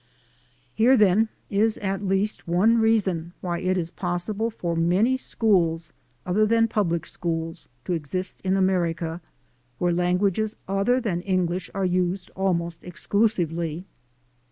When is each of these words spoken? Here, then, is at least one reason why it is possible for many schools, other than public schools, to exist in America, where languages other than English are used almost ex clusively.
Here, 0.73 0.97
then, 0.97 1.29
is 1.51 1.77
at 1.77 2.03
least 2.03 2.47
one 2.47 2.79
reason 2.79 3.33
why 3.39 3.59
it 3.59 3.77
is 3.77 3.91
possible 3.91 4.49
for 4.49 4.75
many 4.75 5.15
schools, 5.15 5.93
other 6.25 6.47
than 6.47 6.67
public 6.67 7.05
schools, 7.05 7.67
to 7.85 7.93
exist 7.93 8.41
in 8.43 8.57
America, 8.57 9.21
where 9.77 9.93
languages 9.93 10.55
other 10.67 10.99
than 10.99 11.21
English 11.21 11.69
are 11.75 11.85
used 11.85 12.31
almost 12.35 12.83
ex 12.83 13.05
clusively. 13.05 13.83